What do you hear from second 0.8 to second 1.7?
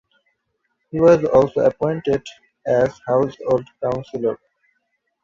He was also